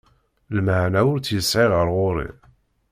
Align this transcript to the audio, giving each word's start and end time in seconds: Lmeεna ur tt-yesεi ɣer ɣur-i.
Lmeεna 0.55 1.01
ur 1.11 1.17
tt-yesεi 1.19 1.65
ɣer 1.73 1.87
ɣur-i. 1.95 2.29